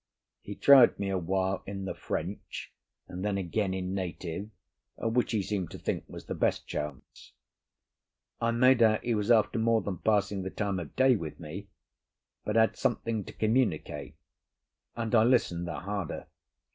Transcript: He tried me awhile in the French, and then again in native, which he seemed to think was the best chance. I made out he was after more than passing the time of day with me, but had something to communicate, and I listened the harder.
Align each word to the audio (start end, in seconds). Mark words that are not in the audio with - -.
He 0.41 0.55
tried 0.55 0.97
me 0.99 1.11
awhile 1.11 1.61
in 1.67 1.85
the 1.85 1.93
French, 1.93 2.73
and 3.07 3.23
then 3.23 3.37
again 3.37 3.71
in 3.75 3.93
native, 3.93 4.49
which 4.97 5.31
he 5.31 5.43
seemed 5.43 5.69
to 5.69 5.77
think 5.77 6.05
was 6.07 6.25
the 6.25 6.33
best 6.33 6.65
chance. 6.65 7.33
I 8.41 8.49
made 8.49 8.81
out 8.81 9.03
he 9.03 9.13
was 9.13 9.29
after 9.29 9.59
more 9.59 9.81
than 9.83 9.99
passing 9.99 10.41
the 10.41 10.49
time 10.49 10.79
of 10.79 10.95
day 10.95 11.15
with 11.15 11.39
me, 11.39 11.67
but 12.43 12.55
had 12.55 12.77
something 12.77 13.23
to 13.25 13.33
communicate, 13.33 14.15
and 14.95 15.13
I 15.13 15.23
listened 15.23 15.67
the 15.67 15.81
harder. 15.81 16.25